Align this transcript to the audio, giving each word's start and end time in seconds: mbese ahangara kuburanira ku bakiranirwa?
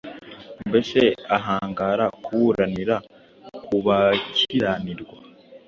mbese 0.69 0.99
ahangara 1.37 2.05
kuburanira 2.25 2.95
ku 3.65 3.75
bakiranirwa? 3.85 5.15